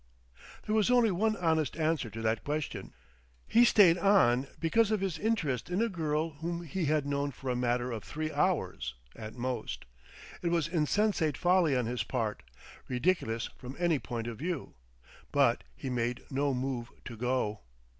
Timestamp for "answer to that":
1.77-2.43